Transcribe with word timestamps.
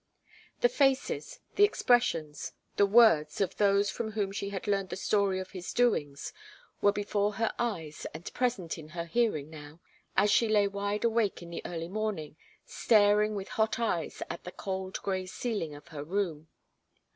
The 0.61 0.67
faces, 0.69 1.41
the 1.57 1.63
expressions, 1.63 2.53
the 2.75 2.87
words, 2.87 3.39
of 3.39 3.57
those 3.57 3.91
from 3.91 4.13
whom 4.13 4.31
she 4.31 4.49
had 4.49 4.65
learned 4.65 4.89
the 4.89 4.95
story 4.95 5.39
of 5.39 5.51
his 5.51 5.71
doings 5.75 6.33
were 6.81 6.91
before 6.91 7.33
her 7.33 7.53
eyes 7.59 8.07
and 8.11 8.33
present 8.33 8.79
in 8.79 8.89
her 8.97 9.05
hearing 9.05 9.51
now, 9.51 9.79
as 10.17 10.31
she 10.31 10.49
lay 10.49 10.67
wide 10.67 11.03
awake 11.03 11.43
in 11.43 11.51
the 11.51 11.61
early 11.67 11.87
morning, 11.87 12.35
staring 12.65 13.35
with 13.35 13.49
hot 13.49 13.77
eyes 13.77 14.23
at 14.27 14.43
the 14.43 14.51
cold 14.51 14.97
grey 15.03 15.27
ceiling 15.27 15.75
of 15.75 15.89
her 15.89 16.03
room. 16.03 16.47